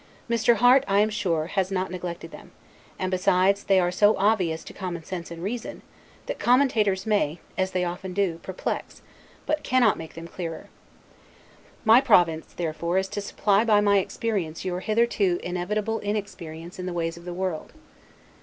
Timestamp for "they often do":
7.69-8.39